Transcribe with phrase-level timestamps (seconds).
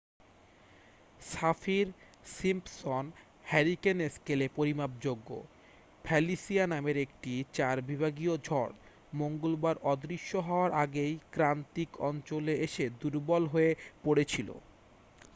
[1.19, 3.05] Saffir-Simpson
[3.45, 5.29] hurricane স্কেলে পরিমাপযোগ্য
[6.05, 8.73] Felicia নামের একটি 4 বিভাগীয় ঝড়
[9.13, 13.71] মঙ্গলবার অদৃশ্য হওয়ার আগেই ক্রান্তীয় অঞ্চলে এসে দুর্বল হয়ে
[14.03, 14.49] পড়েছিল